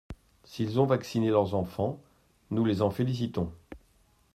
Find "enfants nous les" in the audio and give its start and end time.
1.53-2.81